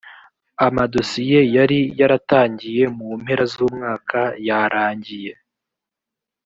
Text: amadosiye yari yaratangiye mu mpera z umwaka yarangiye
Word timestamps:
amadosiye 0.67 1.39
yari 1.55 1.79
yaratangiye 1.99 2.83
mu 2.97 3.07
mpera 3.21 3.43
z 3.51 3.53
umwaka 3.67 4.19
yarangiye 4.47 5.33